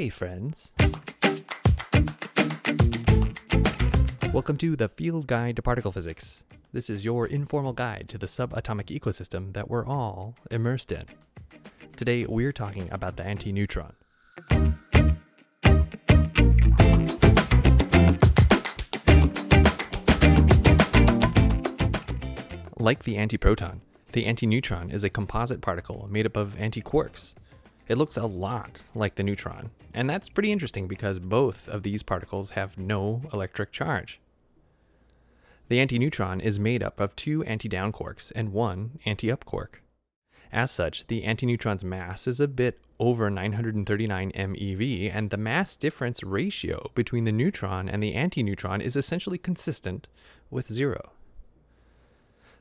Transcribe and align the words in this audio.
Hey, 0.00 0.08
friends. 0.08 0.72
Welcome 4.32 4.56
to 4.56 4.74
the 4.74 4.88
Field 4.88 5.26
Guide 5.26 5.56
to 5.56 5.62
Particle 5.62 5.92
Physics. 5.92 6.42
This 6.72 6.88
is 6.88 7.04
your 7.04 7.26
informal 7.26 7.74
guide 7.74 8.06
to 8.08 8.16
the 8.16 8.24
subatomic 8.24 8.86
ecosystem 8.98 9.52
that 9.52 9.68
we're 9.68 9.84
all 9.84 10.36
immersed 10.50 10.90
in. 10.90 11.04
Today, 11.96 12.24
we're 12.24 12.50
talking 12.50 12.88
about 12.90 13.18
the 13.18 13.24
antineutron. 13.24 13.92
Like 22.78 23.02
the 23.02 23.16
antiproton, 23.16 23.80
the 24.12 24.24
antineutron 24.24 24.94
is 24.94 25.04
a 25.04 25.10
composite 25.10 25.60
particle 25.60 26.08
made 26.10 26.24
up 26.24 26.38
of 26.38 26.56
antiquarks. 26.56 27.34
It 27.90 27.98
looks 27.98 28.16
a 28.16 28.24
lot 28.24 28.84
like 28.94 29.16
the 29.16 29.24
neutron, 29.24 29.70
and 29.92 30.08
that's 30.08 30.28
pretty 30.28 30.52
interesting 30.52 30.86
because 30.86 31.18
both 31.18 31.68
of 31.68 31.82
these 31.82 32.04
particles 32.04 32.50
have 32.50 32.78
no 32.78 33.22
electric 33.32 33.72
charge. 33.72 34.20
The 35.66 35.84
antineutron 35.84 36.40
is 36.40 36.60
made 36.60 36.84
up 36.84 37.00
of 37.00 37.16
two 37.16 37.42
anti-down 37.42 37.90
quarks 37.90 38.30
and 38.36 38.52
one 38.52 39.00
anti-up 39.04 39.44
quark. 39.44 39.82
As 40.52 40.70
such, 40.70 41.08
the 41.08 41.24
antineutron's 41.24 41.82
mass 41.82 42.28
is 42.28 42.38
a 42.38 42.46
bit 42.46 42.78
over 43.00 43.28
939 43.28 44.30
MeV, 44.36 45.12
and 45.12 45.30
the 45.30 45.36
mass 45.36 45.74
difference 45.74 46.22
ratio 46.22 46.92
between 46.94 47.24
the 47.24 47.32
neutron 47.32 47.88
and 47.88 48.00
the 48.00 48.14
antineutron 48.14 48.80
is 48.80 48.94
essentially 48.94 49.36
consistent 49.36 50.06
with 50.48 50.70
zero. 50.70 51.10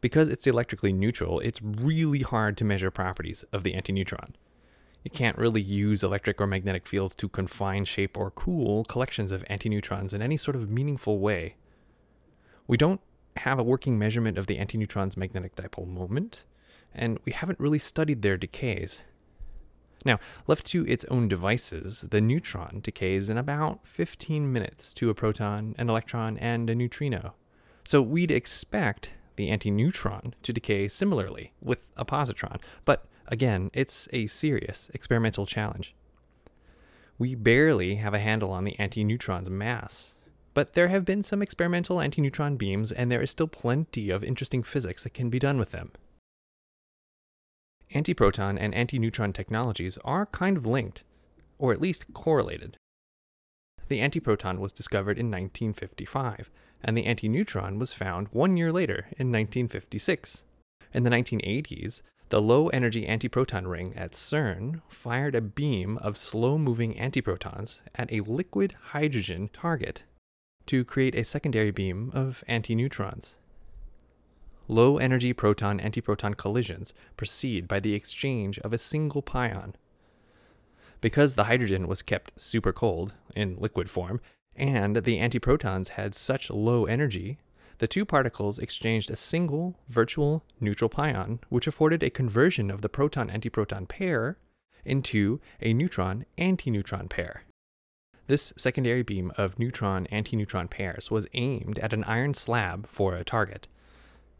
Because 0.00 0.28
it's 0.28 0.48
electrically 0.48 0.92
neutral, 0.92 1.38
it's 1.38 1.62
really 1.62 2.22
hard 2.22 2.56
to 2.56 2.64
measure 2.64 2.90
properties 2.90 3.44
of 3.52 3.62
the 3.62 3.74
antineutron. 3.74 4.32
You 5.04 5.10
can't 5.10 5.38
really 5.38 5.60
use 5.60 6.04
electric 6.04 6.40
or 6.40 6.46
magnetic 6.46 6.86
fields 6.86 7.14
to 7.16 7.28
confine, 7.28 7.84
shape, 7.84 8.16
or 8.16 8.30
cool 8.30 8.84
collections 8.84 9.32
of 9.32 9.44
antineutrons 9.50 10.14
in 10.14 10.22
any 10.22 10.36
sort 10.36 10.56
of 10.56 10.70
meaningful 10.70 11.18
way. 11.18 11.56
We 12.66 12.76
don't 12.76 13.00
have 13.36 13.58
a 13.58 13.64
working 13.64 13.98
measurement 13.98 14.38
of 14.38 14.46
the 14.46 14.58
antineutron's 14.58 15.16
magnetic 15.16 15.56
dipole 15.56 15.88
moment, 15.88 16.44
and 16.94 17.18
we 17.24 17.32
haven't 17.32 17.58
really 17.58 17.78
studied 17.78 18.22
their 18.22 18.36
decays. 18.36 19.02
Now, 20.04 20.18
left 20.46 20.66
to 20.66 20.86
its 20.86 21.04
own 21.06 21.28
devices, 21.28 22.02
the 22.10 22.20
neutron 22.20 22.80
decays 22.80 23.30
in 23.30 23.38
about 23.38 23.86
15 23.86 24.52
minutes 24.52 24.94
to 24.94 25.10
a 25.10 25.14
proton, 25.14 25.74
an 25.78 25.88
electron, 25.88 26.38
and 26.38 26.68
a 26.68 26.74
neutrino. 26.74 27.34
So 27.84 28.02
we'd 28.02 28.30
expect 28.30 29.10
the 29.36 29.50
antineutron 29.50 30.34
to 30.42 30.52
decay 30.52 30.88
similarly 30.88 31.52
with 31.60 31.86
a 31.96 32.04
positron, 32.04 32.60
but 32.84 33.06
again, 33.28 33.70
it's 33.72 34.08
a 34.12 34.26
serious 34.26 34.90
experimental 34.94 35.46
challenge. 35.46 35.94
We 37.18 37.34
barely 37.34 37.96
have 37.96 38.14
a 38.14 38.18
handle 38.18 38.52
on 38.52 38.64
the 38.64 38.76
antineutron's 38.78 39.50
mass, 39.50 40.14
but 40.54 40.72
there 40.74 40.88
have 40.88 41.04
been 41.04 41.22
some 41.22 41.42
experimental 41.42 41.96
antineutron 41.98 42.58
beams, 42.58 42.92
and 42.92 43.10
there 43.10 43.22
is 43.22 43.30
still 43.30 43.46
plenty 43.46 44.10
of 44.10 44.24
interesting 44.24 44.62
physics 44.62 45.04
that 45.04 45.14
can 45.14 45.30
be 45.30 45.38
done 45.38 45.58
with 45.58 45.70
them. 45.70 45.92
Antiproton 47.94 48.56
and 48.58 48.74
antineutron 48.74 49.34
technologies 49.34 49.98
are 50.04 50.26
kind 50.26 50.56
of 50.56 50.66
linked, 50.66 51.04
or 51.58 51.72
at 51.72 51.80
least 51.80 52.12
correlated. 52.14 52.76
The 53.88 54.00
antiproton 54.00 54.58
was 54.58 54.72
discovered 54.72 55.18
in 55.18 55.26
1955, 55.26 56.50
and 56.82 56.96
the 56.96 57.04
antineutron 57.04 57.78
was 57.78 57.92
found 57.92 58.28
one 58.28 58.56
year 58.56 58.72
later 58.72 59.06
in 59.18 59.30
1956. 59.30 60.44
In 60.94 61.04
the 61.04 61.10
1980s, 61.10 62.02
the 62.32 62.40
low 62.40 62.68
energy 62.68 63.04
antiproton 63.04 63.66
ring 63.66 63.92
at 63.94 64.12
CERN 64.12 64.80
fired 64.88 65.34
a 65.34 65.40
beam 65.42 65.98
of 65.98 66.16
slow 66.16 66.56
moving 66.56 66.94
antiprotons 66.94 67.82
at 67.94 68.10
a 68.10 68.22
liquid 68.22 68.74
hydrogen 68.84 69.50
target 69.52 70.04
to 70.64 70.82
create 70.82 71.14
a 71.14 71.24
secondary 71.24 71.70
beam 71.70 72.10
of 72.14 72.42
antineutrons. 72.48 73.34
Low 74.66 74.96
energy 74.96 75.34
proton 75.34 75.78
antiproton 75.78 76.34
collisions 76.34 76.94
proceed 77.18 77.68
by 77.68 77.80
the 77.80 77.92
exchange 77.92 78.58
of 78.60 78.72
a 78.72 78.78
single 78.78 79.20
pion. 79.20 79.76
Because 81.02 81.34
the 81.34 81.44
hydrogen 81.44 81.86
was 81.86 82.00
kept 82.00 82.40
super 82.40 82.72
cold 82.72 83.12
in 83.36 83.58
liquid 83.58 83.90
form, 83.90 84.22
and 84.56 84.96
the 84.96 85.18
antiprotons 85.18 85.88
had 85.88 86.14
such 86.14 86.48
low 86.48 86.86
energy, 86.86 87.36
the 87.82 87.88
two 87.88 88.04
particles 88.04 88.60
exchanged 88.60 89.10
a 89.10 89.16
single 89.16 89.76
virtual 89.88 90.44
neutral 90.60 90.88
pion, 90.88 91.40
which 91.48 91.66
afforded 91.66 92.00
a 92.00 92.10
conversion 92.10 92.70
of 92.70 92.80
the 92.80 92.88
proton 92.88 93.28
antiproton 93.28 93.88
pair 93.88 94.38
into 94.84 95.40
a 95.60 95.74
neutron 95.74 96.24
antineutron 96.38 97.10
pair. 97.10 97.42
This 98.28 98.52
secondary 98.56 99.02
beam 99.02 99.32
of 99.36 99.58
neutron 99.58 100.06
antineutron 100.12 100.70
pairs 100.70 101.10
was 101.10 101.26
aimed 101.34 101.80
at 101.80 101.92
an 101.92 102.04
iron 102.04 102.34
slab 102.34 102.86
for 102.86 103.16
a 103.16 103.24
target. 103.24 103.66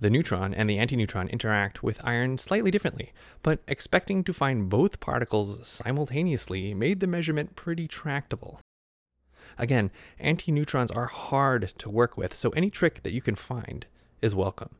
The 0.00 0.10
neutron 0.10 0.52
and 0.52 0.68
the 0.68 0.78
antineutron 0.78 1.30
interact 1.30 1.80
with 1.80 2.04
iron 2.04 2.38
slightly 2.38 2.72
differently, 2.72 3.12
but 3.44 3.60
expecting 3.68 4.24
to 4.24 4.32
find 4.32 4.68
both 4.68 4.98
particles 4.98 5.64
simultaneously 5.64 6.74
made 6.74 6.98
the 6.98 7.06
measurement 7.06 7.54
pretty 7.54 7.86
tractable. 7.86 8.58
Again, 9.56 9.90
antineutrons 10.20 10.94
are 10.94 11.06
hard 11.06 11.72
to 11.78 11.88
work 11.88 12.16
with, 12.16 12.34
so 12.34 12.50
any 12.50 12.70
trick 12.70 13.02
that 13.02 13.12
you 13.12 13.20
can 13.20 13.34
find 13.34 13.86
is 14.20 14.34
welcome. 14.34 14.76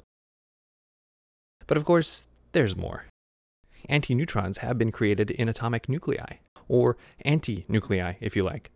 But 1.67 1.77
of 1.77 1.85
course, 1.85 2.27
there's 2.53 2.77
more. 2.77 3.05
Antineutrons 3.89 4.59
have 4.59 4.79
been 4.79 4.93
created 4.93 5.31
in 5.31 5.49
atomic 5.49 5.89
nuclei, 5.89 6.39
or 6.67 6.97
antinuclei 7.25 8.17
if 8.21 8.35
you 8.35 8.43
like. 8.43 8.71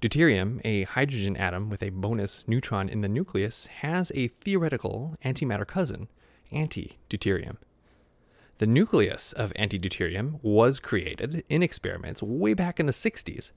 Deuterium, 0.00 0.60
a 0.64 0.82
hydrogen 0.82 1.36
atom 1.36 1.70
with 1.70 1.82
a 1.82 1.90
bonus 1.90 2.46
neutron 2.48 2.88
in 2.88 3.02
the 3.02 3.08
nucleus, 3.08 3.66
has 3.66 4.10
a 4.14 4.28
theoretical 4.28 5.16
antimatter 5.24 5.66
cousin, 5.66 6.08
antideuterium. 6.52 7.56
The 8.58 8.66
nucleus 8.66 9.32
of 9.32 9.52
antideuterium 9.54 10.40
was 10.42 10.78
created 10.80 11.44
in 11.48 11.62
experiments 11.62 12.22
way 12.22 12.54
back 12.54 12.80
in 12.80 12.86
the 12.86 12.92
60s, 12.92 13.52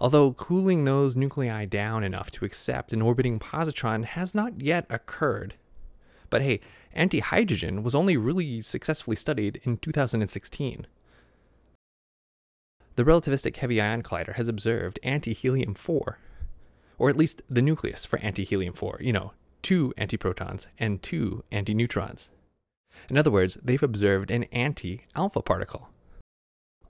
although 0.00 0.32
cooling 0.32 0.84
those 0.84 1.16
nuclei 1.16 1.64
down 1.64 2.04
enough 2.04 2.30
to 2.32 2.44
accept 2.44 2.92
an 2.92 3.02
orbiting 3.02 3.38
positron 3.38 4.04
has 4.04 4.34
not 4.34 4.60
yet 4.60 4.86
occurred. 4.90 5.54
But 6.30 6.42
hey, 6.42 6.60
anti 6.92 7.20
hydrogen 7.20 7.82
was 7.82 7.94
only 7.94 8.16
really 8.16 8.60
successfully 8.60 9.16
studied 9.16 9.60
in 9.64 9.76
2016. 9.78 10.86
The 12.96 13.04
relativistic 13.04 13.56
heavy 13.56 13.80
ion 13.80 14.02
collider 14.02 14.34
has 14.34 14.46
observed 14.46 15.00
anti-helium 15.02 15.74
4, 15.74 16.18
or 16.96 17.08
at 17.08 17.16
least 17.16 17.42
the 17.50 17.62
nucleus 17.62 18.04
for 18.04 18.20
anti-helium 18.20 18.74
4, 18.74 19.00
you 19.00 19.12
know, 19.12 19.32
two 19.62 19.92
antiprotons 19.98 20.66
and 20.78 21.02
two 21.02 21.42
antineutrons. 21.50 22.28
In 23.10 23.18
other 23.18 23.32
words, 23.32 23.58
they've 23.62 23.82
observed 23.82 24.30
an 24.30 24.44
anti-alpha 24.44 25.42
particle. 25.42 25.88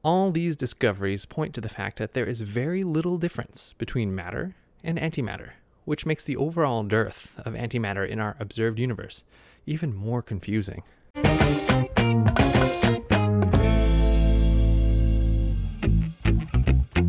All 0.04 0.31
these 0.32 0.59
discoveries 0.59 1.25
point 1.25 1.54
to 1.54 1.62
the 1.62 1.69
fact 1.70 1.98
that 1.98 2.12
there 2.12 2.26
is 2.26 2.42
very 2.42 2.84
little 2.84 3.16
difference 3.16 3.75
between 3.78 4.15
matter 4.15 4.54
and 4.82 4.98
antimatter, 4.98 5.53
which 5.87 6.04
makes 6.04 6.25
the 6.25 6.37
overall 6.37 6.82
dearth 6.82 7.32
of 7.38 7.54
antimatter 7.54 8.06
in 8.06 8.20
our 8.20 8.37
observed 8.38 8.78
universe 8.78 9.25
even 9.64 9.94
more 9.94 10.20
confusing. 10.20 10.82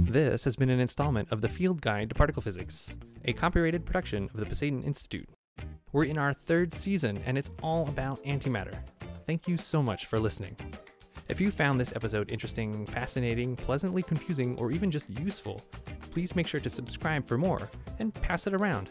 This 0.07 0.45
has 0.45 0.55
been 0.55 0.69
an 0.69 0.79
installment 0.79 1.29
of 1.33 1.41
the 1.41 1.49
Field 1.49 1.81
Guide 1.81 2.07
to 2.07 2.15
Particle 2.15 2.41
Physics, 2.41 2.95
a 3.25 3.33
copyrighted 3.33 3.85
production 3.85 4.29
of 4.33 4.39
the 4.39 4.45
Pasayten 4.45 4.85
Institute. 4.85 5.27
We're 5.91 6.05
in 6.05 6.17
our 6.17 6.33
third 6.33 6.73
season, 6.73 7.19
and 7.25 7.37
it's 7.37 7.51
all 7.61 7.89
about 7.89 8.23
antimatter. 8.23 8.77
Thank 9.27 9.49
you 9.49 9.57
so 9.57 9.83
much 9.83 10.05
for 10.05 10.17
listening. 10.17 10.55
If 11.27 11.41
you 11.41 11.49
found 11.49 11.79
this 11.79 11.91
episode 11.95 12.31
interesting, 12.31 12.85
fascinating, 12.85 13.55
pleasantly 13.55 14.03
confusing, 14.03 14.55
or 14.59 14.71
even 14.71 14.91
just 14.91 15.09
useful, 15.19 15.59
please 16.11 16.35
make 16.35 16.47
sure 16.47 16.59
to 16.59 16.69
subscribe 16.69 17.25
for 17.25 17.37
more 17.37 17.67
and 17.99 18.13
pass 18.13 18.45
it 18.45 18.53
around. 18.53 18.89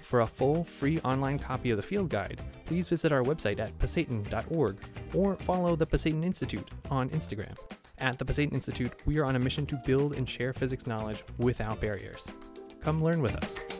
For 0.00 0.20
a 0.20 0.26
full 0.26 0.64
free 0.64 0.98
online 1.00 1.38
copy 1.38 1.70
of 1.70 1.76
the 1.76 1.82
field 1.82 2.08
guide, 2.08 2.40
please 2.64 2.88
visit 2.88 3.12
our 3.12 3.22
website 3.22 3.60
at 3.60 3.78
pasayten.org 3.78 4.78
or 5.14 5.36
follow 5.36 5.76
the 5.76 5.86
Pasayten 5.86 6.24
Institute 6.24 6.68
on 6.90 7.10
Instagram. 7.10 7.54
At 7.98 8.18
the 8.18 8.24
Pasayten 8.24 8.54
Institute, 8.54 8.92
we 9.04 9.18
are 9.18 9.26
on 9.26 9.36
a 9.36 9.38
mission 9.38 9.66
to 9.66 9.76
build 9.84 10.14
and 10.14 10.26
share 10.26 10.54
physics 10.54 10.86
knowledge 10.86 11.22
without 11.36 11.80
barriers. 11.80 12.26
Come 12.80 13.04
learn 13.04 13.20
with 13.20 13.36
us. 13.36 13.79